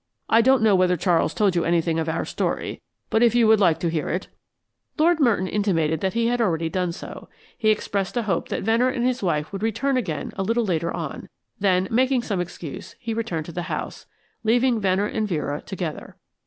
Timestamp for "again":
9.97-10.31